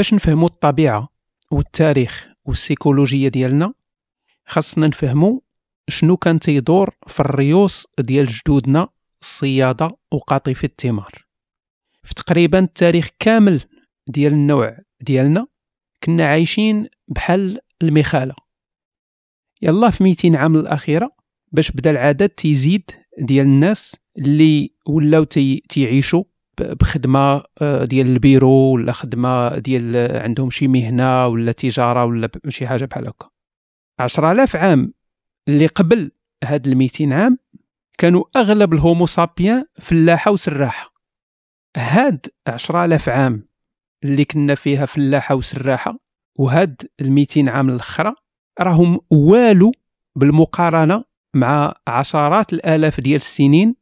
[0.00, 1.08] باش نفهموا الطبيعة
[1.50, 3.74] والتاريخ والسيكولوجية ديالنا
[4.46, 5.40] خاصنا نفهموا
[5.88, 8.88] شنو كان تيدور في الريوس ديال جدودنا
[9.20, 11.24] الصيادة وقاطفه الثمار
[12.02, 13.60] في تقريبا التاريخ كامل
[14.06, 15.46] ديال النوع ديالنا
[16.04, 18.34] كنا عايشين بحال المخالة.
[19.62, 21.10] يلا في 200 عام الأخيرة
[21.52, 26.22] باش بدأ العدد تيزيد ديال الناس اللي ولاو تي تيعيشوا
[26.58, 32.66] بخدمة آه، ديال البيرو ولا خدمة ديال آه، عندهم شي مهنة ولا تجارة ولا شي
[32.66, 33.30] حاجة بحال هكا.
[34.00, 34.92] 10000 عام
[35.48, 36.10] اللي قبل
[36.44, 37.38] هاد ال 200 عام
[37.98, 40.94] كانوا أغلب الهومو سابيان فلاحة وسراحة.
[41.76, 43.48] هاد 10000 عام
[44.04, 45.98] اللي كنا فيها فلاحة وسراحة
[46.36, 48.14] وهاد ال 200 عام الأخرى
[48.60, 49.72] راهم والو
[50.16, 51.04] بالمقارنة
[51.34, 53.74] مع عشرات الآلاف ديال السنين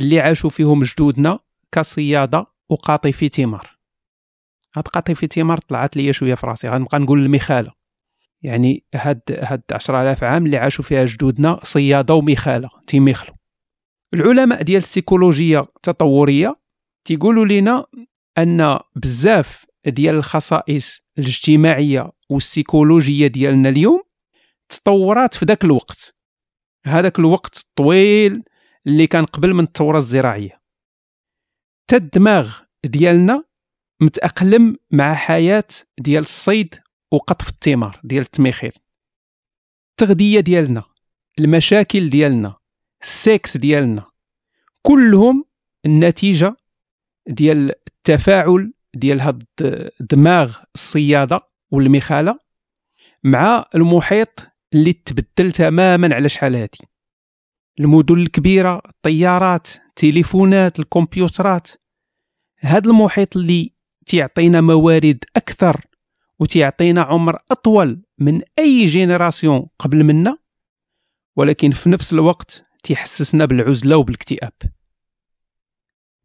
[0.00, 1.38] اللي عاشوا فيهم جدودنا
[1.72, 3.78] كصيادة وقاطفي ثمار
[4.76, 7.72] هاد قاطفي ثمار طلعت لي شوية في راسي غنبقى نقول المخالة.
[8.42, 13.36] يعني هاد هاد 10000 عام اللي عاشوا فيها جدودنا صيادة ومخالة تيميخلوا
[14.14, 16.54] العلماء ديال السيكولوجية التطورية
[17.04, 17.86] تيقولوا لنا
[18.38, 24.02] أن بزاف ديال الخصائص الاجتماعية والسيكولوجية ديالنا اليوم
[24.68, 26.14] تطورات في ذاك الوقت.
[26.86, 28.42] هذاك الوقت الطويل
[28.86, 30.57] اللي كان قبل من الثورة الزراعية.
[31.88, 33.44] تا الدماغ ديالنا
[34.00, 35.64] متأقلم مع حياة
[35.98, 36.74] ديال الصيد
[37.12, 38.72] وقطف الثمار ديال التميخيل
[39.90, 40.82] التغذية ديالنا
[41.38, 42.56] المشاكل ديالنا
[43.02, 44.06] السكس ديالنا
[44.82, 45.44] كلهم
[45.86, 46.56] النتيجة
[47.28, 49.44] ديال التفاعل ديال هاد
[50.00, 52.38] دماغ الصيادة والمخالة
[53.24, 54.40] مع المحيط
[54.74, 56.78] اللي تبدل تماما على شحال هادي.
[57.80, 61.68] المدن الكبيرة الطيارات التليفونات الكمبيوترات.
[62.58, 63.72] هذا المحيط اللي
[64.06, 65.86] تيعطينا موارد أكثر
[66.38, 70.38] وتيعطينا عمر أطول من أي جينيراسيون قبل منا
[71.36, 74.52] ولكن في نفس الوقت تيحسسنا بالعزلة وبالاكتئاب.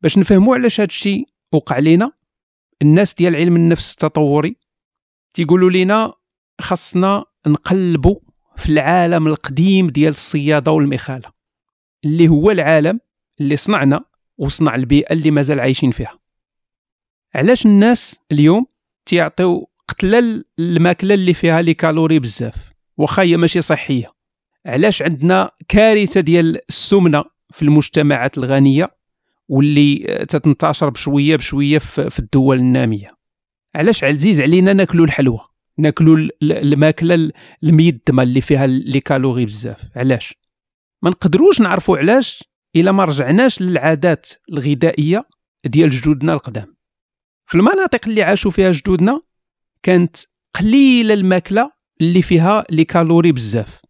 [0.02, 2.12] باش نفهموا علاش هذا الشيء وقع لنا
[2.82, 4.56] الناس ديال علم النفس التطوري
[5.34, 6.14] تيقولوا لنا
[6.62, 8.20] خاصنا نقلبوا
[8.58, 11.33] في العالم القديم ديال الصيادة والمخالة.
[12.06, 13.00] اللي هو العالم
[13.42, 14.06] اللي صنعنا
[14.38, 16.20] وصنع البيئة اللي مازال عايشين فيها.
[17.36, 18.66] علاش الناس اليوم
[19.06, 24.12] تيعطيو قتله الماكلة اللي فيها لي كالوري بزاف؟ واخا هي ماشي صحية.
[24.66, 28.92] علاش عندنا كارثة ديال السمنة في المجتمعات الغنية
[29.48, 33.18] واللي تتنتشر بشوية بشوية في الدول النامية؟
[33.76, 35.40] علاش عزيز علينا ناكلوا الحلوى؟
[35.78, 37.32] ناكلوا الماكلة
[37.64, 39.82] الميدمة اللي فيها لي كالوري بزاف.
[39.96, 40.36] علاش؟
[41.04, 42.44] ما نقدروش نعرفوا علاش
[42.76, 45.28] إلا ما رجعناش للعادات الغذائية
[45.66, 46.76] ديال جدودنا القدام.
[47.46, 49.22] في المناطق اللي عاشوا فيها جدودنا
[49.84, 50.18] كانت
[50.60, 51.72] قليلة الماكلة
[52.02, 53.82] اللي فيها لي كالوري بزاف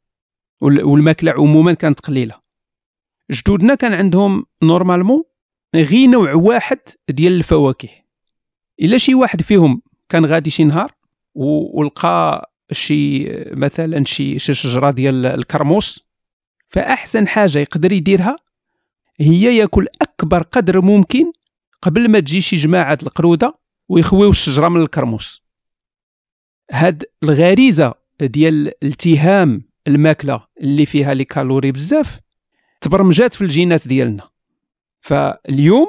[0.61, 2.39] والماكلة عموما كانت قليلة.
[3.31, 5.23] جدودنا كان عندهم نورمالمون
[5.75, 7.89] غير نوع واحد ديال الفواكه.
[8.81, 10.91] إلا شي واحد فيهم كان غادي شي نهار
[11.35, 16.12] ولقى شي مثلا شي شجرة ديال الكرموس
[16.73, 18.35] فأحسن حاجة يقدر يديرها
[19.19, 21.31] هي ياكل أكبر قدر ممكن
[21.81, 25.43] قبل ما تجي شي جماعة القرودة ويخويو الشجرة من الكرموس.
[26.71, 32.19] هاد الغريزة ديال التهام الماكلة اللي فيها les calories بزاف
[32.81, 34.29] تبرمجات في الجينات ديالنا.
[35.01, 35.87] فاليوم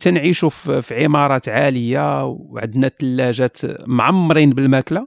[0.00, 3.58] تنعيشوا في عمارات عالية وعندنا ثلاجات
[3.88, 5.06] معمرين بالماكلة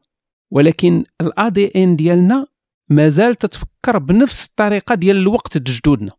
[0.52, 2.48] ولكن ال ADN ديالنا
[2.96, 6.12] مازال تتفكر بنفس الطريقة ديال الوقت جدودنا.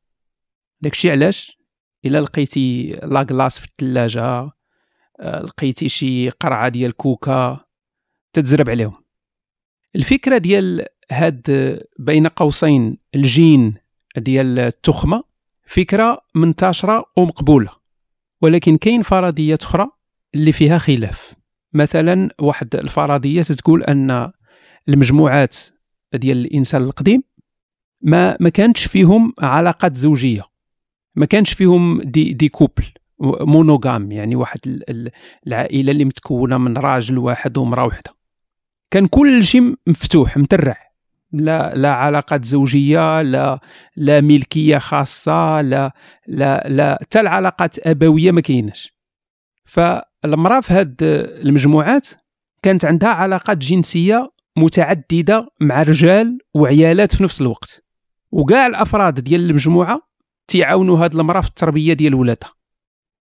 [0.81, 1.59] داكشي علاش؟
[2.05, 4.51] إلا لقيتي la glace في الثلاجه
[5.21, 7.61] آه، لقيتي شي قرعة ديال كوكا
[8.33, 9.05] تتزرب عليهم.
[9.97, 13.75] الفكرة ديال هاد بين قوسين الجين
[14.17, 15.25] ديال التخمة
[15.67, 17.71] فكرة منتشرة ومقبولة.
[18.43, 19.87] ولكن كاين فرضيات أخرى
[20.35, 21.35] اللي فيها خلاف.
[21.73, 24.33] مثلا واحد الفرضية تقول أن
[24.89, 25.57] المجموعات
[26.17, 27.23] ديال الإنسان القديم
[28.03, 30.45] ما ما كانتش فيهم علاقات زوجية
[31.15, 32.85] ما كانش فيهم دي دي كوبل
[33.21, 34.83] مونوغام يعني واحد
[35.47, 38.15] العائلة اللي متكونة من راجل واحد ومرأة واحدة
[38.91, 40.77] كان كل شيء مفتوح مترع.
[41.33, 43.61] لا لا علاقات زوجية لا
[43.97, 45.95] لا ملكية خاصة لا
[46.27, 48.95] لا لا حتى العلاقات أبوية ما كايناش.
[49.65, 50.97] فالمرأة في هاد
[51.43, 52.09] المجموعات
[52.63, 57.85] كانت عندها علاقات جنسية متعددة مع رجال وعيالات في نفس الوقت.
[58.31, 60.01] وكاع الأفراد ديال المجموعة
[60.49, 62.53] تيعاونوا هاد المراه في التربية ديال ولادها.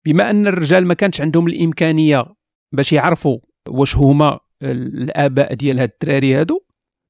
[0.04, 2.24] بما أن الرجال ما كانش عندهم الإمكانية
[2.72, 3.38] باش يعرفوا
[3.68, 6.60] واش هما الآباء ديال هاد الدراري هادو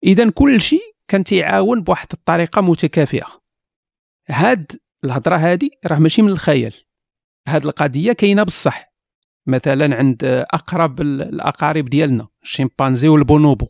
[0.04, 3.26] اذا كل شيء كان تيعاون بواحد الطريقة متكافئة.
[4.28, 4.72] هاد
[5.04, 6.74] الهضرة هادي راه ماشي من الخيال.
[7.48, 8.94] هاد القضية كاينة بصح.
[9.46, 13.66] مثلا عند أقرب الأقارب ديالنا الشمبانزي والبونوبو.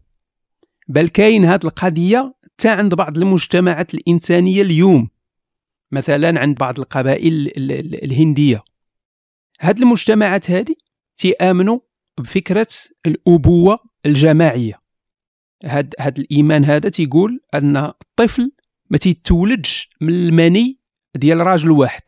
[0.89, 5.09] بل كاين هاد القضية حتى عند بعض المجتمعات الإنسانية اليوم
[5.93, 7.53] مثلا عند بعض القبائل
[8.05, 8.65] الهندية.
[9.61, 10.79] هاد المجتمعات هادي
[11.17, 11.79] تيآمنوا
[12.19, 12.67] بفكرة
[13.07, 14.81] الأبوة الجماعية.
[15.65, 18.53] هاد هاد الإيمان هذا تيقول أن الطفل
[18.91, 20.79] ما تيتولدش من المني
[21.15, 22.03] ديال راجل واحد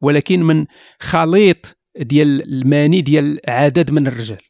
[0.00, 0.66] ولكن من
[1.00, 4.42] خليط ديال الماني ديال عدد من الرجال.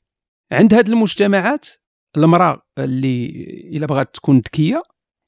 [0.52, 1.68] عند هاد المجتمعات
[2.16, 3.26] المرأة اللي
[3.72, 4.80] إلا بغات تكون ذكية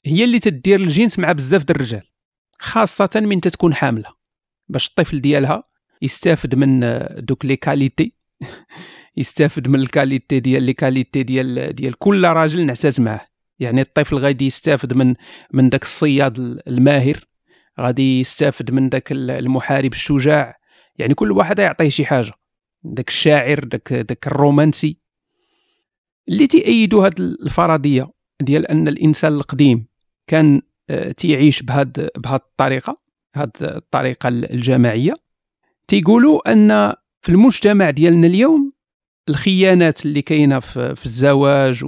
[0.07, 2.03] هي اللي تدير الجنس مع بزاف د الرجال
[2.59, 4.09] خاصة من تتكون حاملة.
[4.69, 5.63] باش الطفل ديالها
[6.03, 6.81] يستافد من
[7.19, 8.13] دوك les qualités
[9.17, 13.27] يستافد من ال qualité ديال les qualités ديال ديال كل راجل نعسات معاه.
[13.59, 15.15] يعني الطفل غادي يستافد من
[15.53, 17.25] من داك الصياد الماهر
[17.81, 20.59] غادي يستافد من داك المحارب الشجاع.
[20.97, 22.33] يعني كل واحد يعطيه شي حاجة.
[22.83, 25.06] داك الشاعر داك داك الرومانسي.
[26.29, 28.11] اللي تيأيدوا هاد الفرضية
[28.43, 29.87] ديال أن الإنسان القديم
[30.27, 33.01] كان آه، تيعيش بهاد بهاد الطريقة
[33.37, 35.15] هاد الطريقة الجماعية.
[35.89, 38.73] تيقولوا أن في المجتمع ديالنا اليوم
[39.29, 41.85] الخيانات اللي كاينة في, في الزواج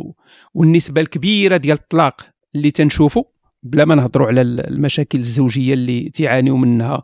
[0.54, 3.24] والنسبة الكبيرة ديال الطلاق اللي تنشوفوا
[3.62, 7.02] بلا ما نهضروا على المشاكل الزوجية اللي تعانيوا منها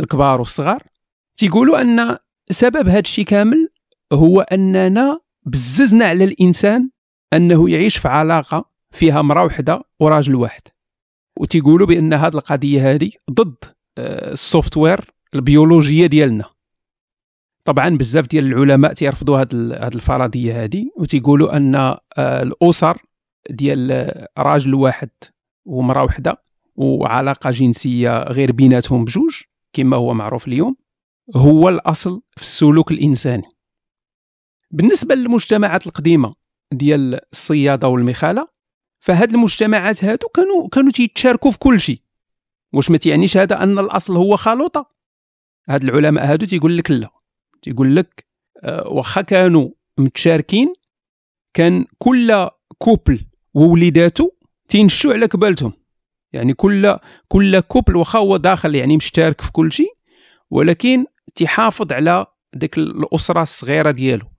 [0.00, 0.82] الكبار والصغار.
[1.36, 2.16] تيقولوا أن
[2.50, 3.68] سبب هذا الشيء كامل
[4.12, 6.90] هو أننا بززنا على الإنسان
[7.32, 10.62] أنه يعيش في علاقة فيها مراه وحدة وراجل واحد.
[11.40, 13.64] وتيقولوا بأن هذه القضية هذه ضد
[13.98, 16.44] آه، السوفت وير البيولوجية ديالنا.
[17.64, 19.48] طبعا بزاف ديال العلماء تيرفضوا هذه
[19.86, 22.98] الفرضية هذه وتيقولوا أن آه، الأسر
[23.50, 25.10] ديال راجل واحد
[25.64, 26.42] ومراه وحدة
[26.76, 29.40] وعلاقة جنسية غير بيناتهم بجوج
[29.72, 30.76] كما هو معروف اليوم
[31.36, 33.53] هو الأصل في السلوك الإنساني.
[34.74, 36.34] بالنسبة للمجتمعات القديمة
[36.72, 38.48] ديال الصيادة والمخالة
[39.00, 42.00] فهاد المجتمعات هادو كانوا كانوا تيتشاركوا في كل شيء.
[42.72, 44.90] واش ما تيعنيش هذا أن الأصل هو خلوطة؟
[45.68, 47.10] هاد العلماء هادو تيقول لك لا.
[47.62, 48.26] تيقول لك
[48.62, 50.72] آه، واخا كانوا متشاركين
[51.54, 54.34] كان كل couple ووليداته
[54.68, 55.72] تيمشيوا على كبالتهم.
[56.32, 56.98] يعني كل
[57.28, 59.96] كل couple واخا هو داخل يعني مشترك في كل شيء
[60.50, 64.33] ولكن تيحافظ على ديك الأسرة الصغيرة ديالو.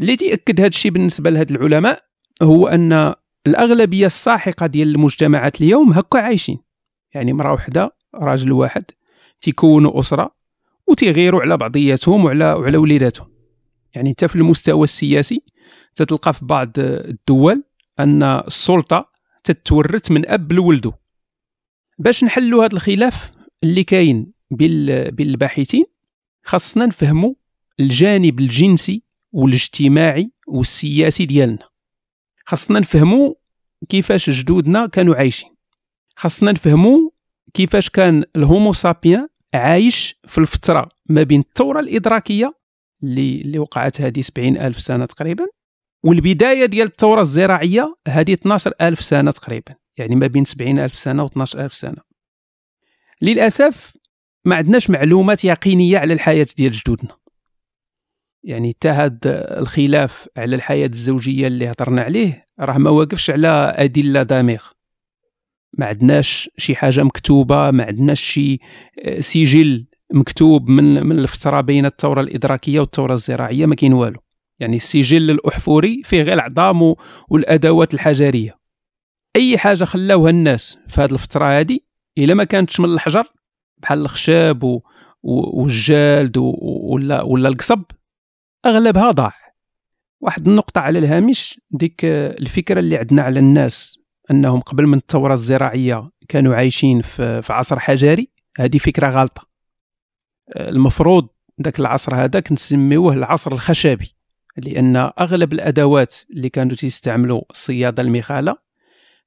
[0.00, 2.00] اللي تيأكد هذا الشيء بالنسبة لهاد العلماء
[2.42, 3.14] هو أن
[3.46, 6.58] الأغلبية الساحقة ديال المجتمعات اليوم هكا عايشين.
[7.14, 8.84] يعني مراه وحدة راجل واحد
[9.40, 10.36] تيكونوا أسرة
[10.86, 13.28] وتيغيروا على بعضياتهم وعلى وعلى وليداتهم.
[13.94, 15.42] يعني حتى في المستوى السياسي
[15.94, 17.64] تتلقى في بعض الدول
[18.00, 19.10] أن السلطة
[19.44, 20.92] تتورث من أب لولده.
[21.98, 23.30] باش نحلوا هذا الخلاف
[23.64, 24.90] اللي كاين بين
[25.20, 25.84] الباحثين
[26.44, 27.34] خاصنا نفهموا
[27.80, 29.02] الجانب الجنسي
[29.36, 31.68] والاجتماعي والسياسي ديالنا.
[32.46, 33.34] خاصنا نفهموا
[33.88, 35.50] كيفاش جدودنا كانوا عايشين.
[36.16, 37.10] خاصنا نفهموا
[37.54, 42.54] كيفاش كان الهومو سابيان عايش في الفترة ما بين الثورة الإدراكية
[43.02, 45.46] اللي اللي وقعت هذه 70 ألف سنة تقريبا
[46.02, 51.22] والبداية ديال الثورة الزراعية هذه 12 ألف سنة تقريبا يعني ما بين 70 ألف سنة
[51.22, 52.02] و 12 ألف سنة.
[53.22, 53.96] للأسف
[54.44, 57.25] ما عندناش معلومات يقينية على الحياة ديال جدودنا.
[58.46, 64.22] يعني حتى هذا الخلاف على الحياة الزوجية اللي هضرنا عليه راه ما واقفش على أدلة
[64.22, 64.62] دامغ
[65.78, 68.58] ما عندناش شي حاجة مكتوبة ما عندناش شي
[69.04, 74.20] آه، سجل مكتوب من من الفترة بين الثورة الإدراكية والثورة الزراعية ما كاين والو.
[74.58, 76.94] يعني السجل الأحفوري فيه غير العظام
[77.28, 78.58] والأدوات الحجرية.
[79.36, 81.78] أي حاجة خلاوها الناس في هذه الفترة هذه
[82.18, 83.24] إلا ما كانتش من الحجر
[83.78, 84.80] بحال الخشب
[85.22, 87.82] والجلد ولا ولا القصب
[88.66, 89.32] أغلبها ضاع.
[90.20, 93.98] واحد النقطة على الهامش ديك الفكرة اللي عندنا على الناس
[94.30, 98.28] أنهم قبل من الثورة الزراعية كانوا عايشين في, في عصر حجري.
[98.58, 99.46] هذه فكرة غلطة.
[100.56, 101.28] المفروض
[101.62, 104.16] ذاك العصر هذاك نسميوه العصر الخشبي
[104.56, 108.56] لأن أغلب الأدوات اللي كانوا تيستعملوا الصياده المخالة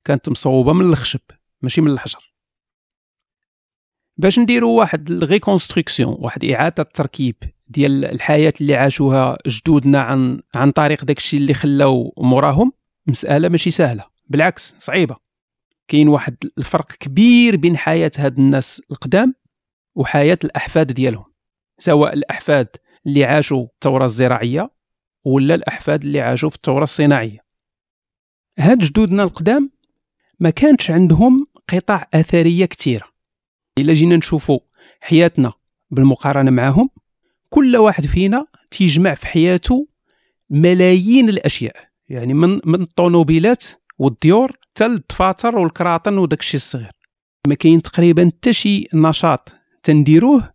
[0.05, 1.19] كانت مصوبة من الخشب
[1.61, 2.33] ماشي من الحجر.
[4.17, 7.35] باش نديروا واحد الريكونستركسيون واحد إعادة التركيب
[7.69, 12.71] ديال الحياة اللي عاشوها جدودنا عن عن طريق داكشي اللي خلاو موراهم؟
[13.07, 14.05] مسألة ماشي سهلة.
[14.27, 15.15] بالعكس صعيبة.
[15.87, 19.35] كاين واحد الفرق كبير بين حياة هاد الناس القدام
[19.95, 21.25] وحياة الأحفاد ديالهم.
[21.79, 22.67] سواء الأحفاد
[23.05, 24.71] اللي عاشوا الثورة الزراعية
[25.23, 27.39] ولا الأحفاد اللي عاشوا في الثورة الصناعية.
[28.59, 29.71] هاد جدودنا القدام
[30.39, 33.05] ما كانش عندهم قطع أثرية كثيره
[33.77, 34.59] إلا جينا نشوفوا
[35.01, 35.53] حياتنا
[35.91, 36.89] بالمقارنة معهم
[37.49, 39.87] كل واحد فينا تيجمع في حياته
[40.49, 41.75] ملايين الأشياء.
[42.09, 43.65] يعني من من الطوموبيلات
[43.97, 46.91] والديور حتى الدفاتر والكراطن وداك الشيء الصغير.
[47.47, 49.51] ما كاين تقريبا حتى شي نشاط
[49.83, 50.53] تنديروه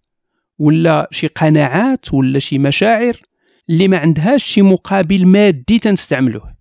[0.58, 3.20] ولا شي قناعات ولا شي مشاعر
[3.70, 6.54] اللي ما عندهاش شي مقابل مادي تنستعملوه.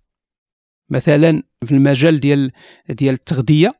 [0.90, 2.52] مثلا في المجال ديال
[2.88, 3.70] ديال التغذية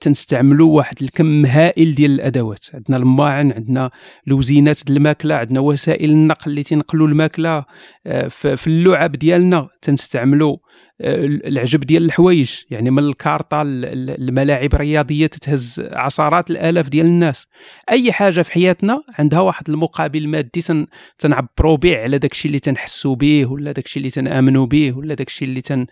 [0.00, 2.66] تنستعملوا واحد الكم هائل ديال الأدوات.
[2.74, 3.90] عندنا الماعن عندنا
[4.26, 7.64] لوزينات الماكلة عندنا وسائل النقل اللي تنقلوا الماكلة
[8.06, 10.56] آه، في اللعب ديالنا تنستعملوا
[11.00, 12.54] آه، العجب ديال الحوايج.
[12.70, 17.46] يعني من الكارطة الملاعب الرياضية تتهز عشرات الآلاف ديال الناس.
[17.90, 20.86] أي حاجة في حياتنا عندها واحد المقابل مادي تن
[21.18, 25.60] تنعبروا به على داكشي اللي تنحسوا به ولا داكشي اللي تنامنوا به ولا داكشي اللي
[25.60, 25.86] تن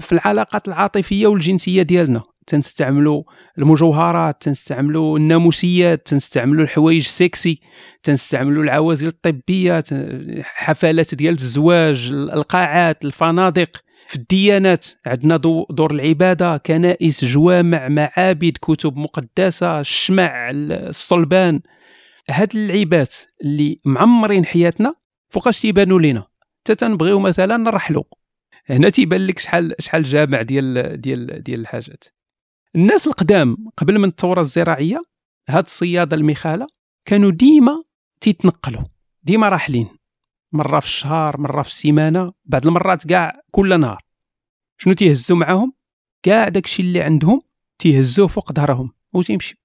[0.00, 2.22] في العلاقات العاطفية والجنسية ديالنا.
[2.50, 3.22] تنستعملوا
[3.58, 7.60] المجوهرات تنستعملوا الناموسيات تنستعملوا الحوايج سيكسي
[8.02, 9.84] تنستعملوا العوازل الطبية
[10.42, 13.82] حفلات ديال الزواج القاعات الفنادق.
[14.08, 15.36] في الديانات عندنا
[15.70, 21.60] دور العبادة كنائس جوامع معابد كتب مقدسة الشمع الصلبان.
[22.30, 24.94] هاد اللعيبات اللي معمرين حياتنا
[25.28, 26.26] فوقاش تيبانوا لينا.
[26.60, 28.04] حتى تنبغيو مثلا نرحلوا
[28.66, 32.04] هنا تيبان لك شحال شحال جامع ديال ديال ديال الحاجات.
[32.76, 35.02] الناس القدام قبل من الثوره الزراعية
[35.48, 36.66] هاد الصيادة المخالة
[37.04, 37.82] كانوا ديما
[38.20, 38.82] تيتنقلوا
[39.22, 39.88] ديما راحلين.
[40.52, 44.02] مرة في الشهر مرة في السيمانة بعض المرات كاع كل نهار.
[44.78, 45.72] شنو تيهزوا معاهم؟
[46.22, 47.40] كاع داكشي اللي عندهم
[47.78, 49.60] تيهزوه فوق ظهرهم وتيمشي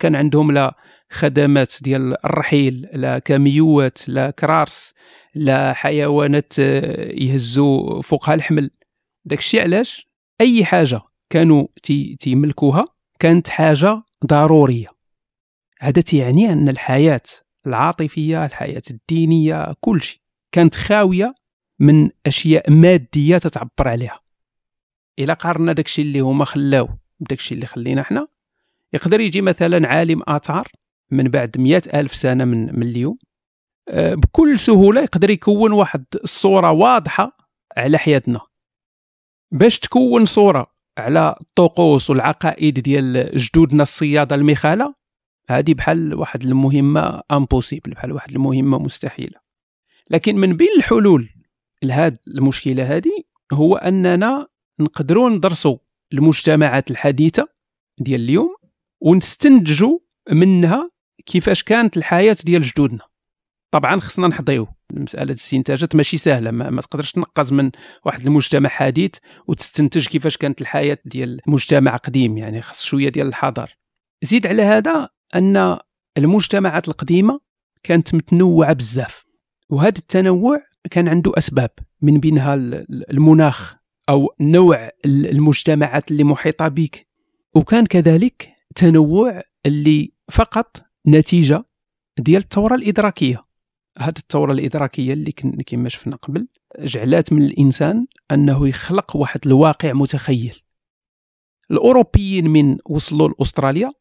[0.00, 0.76] كان عندهم لا
[1.10, 4.94] خدمات ديال الرحيل لا كاميوات لا كرارس
[5.34, 8.70] لا حيوانات آه، يهزوا فوقها الحمل.
[9.24, 10.08] داكشي علاش؟
[10.40, 11.00] أي حاجة.
[11.34, 11.66] كانوا
[12.20, 12.84] تيملكوها
[13.18, 14.86] كانت حاجة ضرورية.
[15.80, 17.20] هذا تيعني أن الحياة
[17.66, 20.20] العاطفية الحياة الدينية كل شيء
[20.52, 21.34] كانت خاوية
[21.78, 24.20] من أشياء مادية تتعبر عليها.
[25.18, 26.88] إلا قارنا داكشي اللي هما خلاو
[27.20, 28.28] بداكشي اللي خلينا حنا
[28.92, 30.68] يقدر يجي مثلا عالم آثار
[31.10, 33.18] من بعد مئة ألف سنة من, من اليوم
[33.88, 37.36] آه، بكل سهولة يقدر يكون واحد الصورة واضحة
[37.76, 38.40] على حياتنا.
[39.50, 44.94] باش تكون صورة على الطقوس والعقائد ديال جدودنا الصيادة المخالة؟
[45.48, 49.40] هذه بحال واحد المهمة امبوسيبل بحال واحد المهمة مستحيلة.
[50.10, 51.28] لكن من بين الحلول
[51.82, 53.22] لهذه المشكلة هذه
[53.52, 54.46] هو أننا
[54.80, 55.76] نقدروا ندرسوا
[56.12, 57.46] المجتمعات الحديثة
[57.98, 58.54] ديال اليوم
[59.00, 59.98] ونستنتجوا
[60.30, 60.90] منها
[61.26, 63.13] كيفاش كانت الحياة ديال جدودنا.
[63.74, 64.68] طبعا خصنا نحضيو.
[64.92, 67.70] مساله الاستنتاجات ماشي سهلة ما, ما تقدرش تنقز من
[68.04, 69.10] واحد المجتمع حديث
[69.46, 73.76] وتستنتج كيفاش كانت الحياة ديال مجتمع قديم يعني خص شوية ديال الحضر.
[74.22, 75.78] زيد على هذا أن
[76.18, 77.40] المجتمعات القديمة
[77.82, 79.24] كانت متنوعة بزاف
[79.70, 81.70] وهذا التنوع كان عنده أسباب
[82.02, 82.54] من بينها
[83.10, 83.76] المناخ
[84.08, 87.06] أو نوع المجتمعات اللي محيطة بك
[87.54, 91.64] وكان كذلك تنوع اللي فقط نتيجة
[92.18, 93.53] ديال الثورة الإدراكية.
[93.98, 95.32] هذه الثورة الإدراكية اللي
[95.66, 96.48] كما شفنا قبل
[96.78, 100.60] جعلات من الإنسان أنه يخلق واحد الواقع متخيل.
[101.70, 103.92] الأوروبيين من وصلوا لأستراليا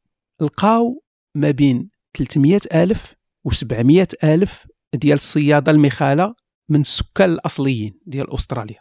[0.42, 1.04] لقاو
[1.36, 6.36] ما بين 300 ألف و 700 ألف ديال الصيادة المخالة
[6.70, 8.80] من السكان الأصليين ديال أستراليا.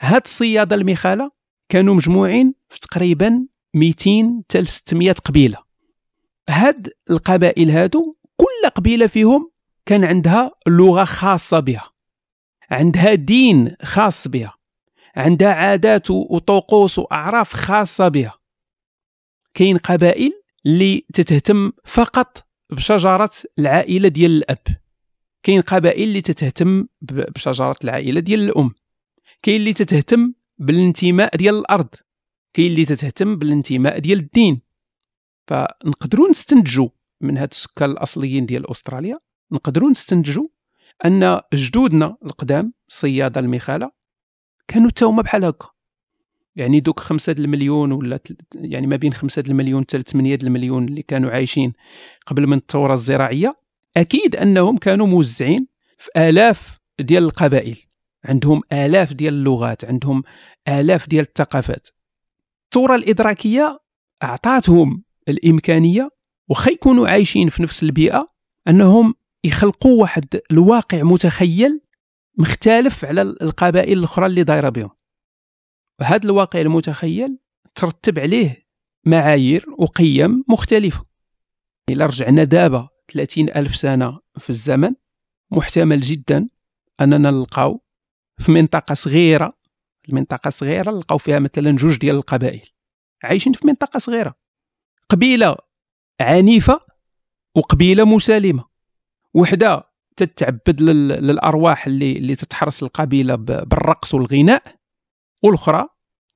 [0.00, 1.30] هاد الصيادة المخالة
[1.68, 5.58] كانوا مجموعين في تقريبا 200 حتى 600 قبيلة.
[6.48, 9.50] هاد القبائل هادو كل قبيلة فيهم
[9.86, 11.90] كان عندها لغة خاصة بها.
[12.70, 14.54] عندها دين خاص بها.
[15.16, 18.34] عندها عادات وطقوس وأعراف خاصة بها.
[19.54, 20.32] كاين قبائل
[20.66, 24.58] اللي تتهتم فقط بشجرة العائلة ديال الأب.
[25.42, 28.74] كاين قبائل اللي تتهتم بشجرة العائلة ديال الأم.
[29.42, 31.88] كاين اللي تتهتم بالانتماء ديال الأرض.
[32.54, 34.60] كاين اللي تتهتم بالانتماء ديال الدين.
[35.46, 36.88] فنقدروا نستنتجوا
[37.20, 39.18] من هاد السكان الأصليين ديال أستراليا
[39.52, 40.48] نقدروا نستنتجوا
[41.04, 43.90] أن جدودنا القدام صيادة المخالة
[44.68, 45.68] كانوا حتى هما بحال هكا.
[46.56, 48.20] يعني دوك خمسة المليون ولا
[48.54, 51.72] يعني ما بين خمسة المليون حتى 8 المليون اللي كانوا عايشين
[52.26, 53.50] قبل من الثورة الزراعية
[53.96, 55.66] أكيد أنهم كانوا موزعين
[55.98, 57.78] في آلاف ديال القبائل.
[58.24, 60.22] عندهم آلاف ديال اللغات عندهم
[60.68, 61.88] آلاف ديال الثقافات.
[62.64, 63.80] الثورة الإدراكية
[64.22, 66.08] أعطاتهم الإمكانية
[66.48, 68.28] وخا يكونوا عايشين في نفس البيئة
[68.68, 71.80] أنهم يخلقوا واحد الواقع متخيل
[72.38, 74.90] مختلف على القبائل الأخرى اللي دايرة بهم.
[76.00, 77.38] وهذا الواقع المتخيل
[77.74, 78.66] ترتب عليه
[79.06, 81.04] معايير وقيم مختلفة.
[81.88, 84.90] إلا رجعنا دابا 30 ألف سنة في الزمن
[85.50, 86.48] محتمل جدا
[87.00, 87.80] أننا نلقاو
[88.38, 89.52] في منطقة صغيرة
[90.08, 92.68] المنطقة صغيرة نلقاو فيها مثلا جوج ديال القبائل
[93.22, 94.34] عايشين في منطقة صغيرة
[95.08, 95.56] قبيلة
[96.20, 96.80] عنيفة
[97.56, 98.73] وقبيلة مسالمة.
[99.34, 104.62] وحدة تتعبد للأرواح اللي اللي تتحرس القبيلة بالرقص والغناء
[105.42, 105.86] والأخرى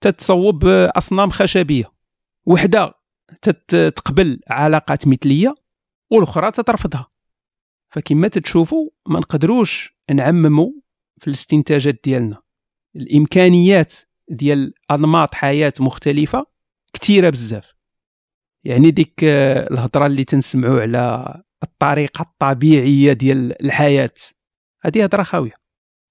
[0.01, 1.93] تتصوب أصنام خشبية.
[2.47, 2.95] وحدة
[3.43, 5.55] تتقبل علاقات مثلية
[6.11, 7.07] والأخرى تترفضها.
[7.91, 10.71] فكما تتشوفوا ما نقدروش نعمموا
[11.21, 12.43] في الاستنتاجات ديالنا.
[12.97, 13.95] الإمكانيات
[14.31, 16.47] ديال أنماط حياة مختلفة
[16.93, 17.75] كثيرة بزاف.
[18.65, 24.15] يعني ديك الهضرة اللي تنسمعوا على الطريقة الطبيعيه ديال الحياة.
[24.83, 25.55] هذه هضرة خاوية.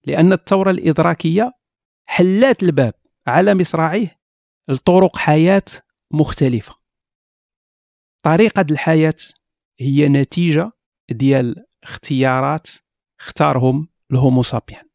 [0.06, 1.52] لأن الثورة الإدراكية
[2.10, 2.94] حلات الباب
[3.28, 4.20] على مصراعيه
[4.68, 5.64] لطرق حياة
[6.12, 6.76] مختلفة.
[8.26, 9.18] طريقة الحياة
[9.80, 10.72] هي نتيجة
[11.12, 12.68] ديال اختيارات
[13.20, 14.87] اختارهم الهومو سابيان.